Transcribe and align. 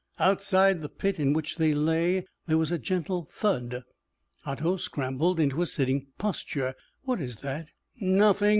Outside 0.17 0.81
the 0.81 0.89
pit 0.89 1.19
in 1.19 1.31
which 1.31 1.57
they 1.57 1.73
lay, 1.75 2.25
there 2.47 2.57
was 2.57 2.71
a 2.71 2.79
gentle 2.79 3.29
thud. 3.31 3.83
Otto 4.47 4.77
scrambled 4.77 5.39
into 5.39 5.61
a 5.61 5.67
sitting 5.67 6.07
posture. 6.17 6.73
"What 7.03 7.21
is 7.21 7.41
that?" 7.41 7.67
"Nothing. 7.99 8.49